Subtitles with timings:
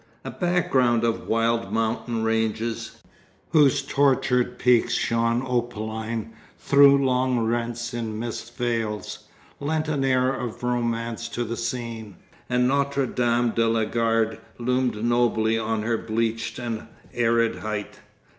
[0.25, 3.03] A background of wild mountain ranges,
[3.51, 9.25] whose tortured peaks shone opaline through long rents in mist veils,
[9.59, 12.15] lent an air of romance to the scene,
[12.49, 17.99] and Notre Dame de la Garde loomed nobly on her bleached and arid height.